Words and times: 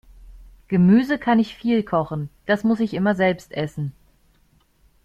Gemüse 0.67 1.19
kann 1.19 1.37
ich 1.37 1.53
viel 1.55 1.83
kochen, 1.83 2.31
das 2.47 2.63
muss 2.63 2.79
ich 2.79 2.95
immer 2.95 3.13
selbst 3.13 3.51
essen. 3.51 3.93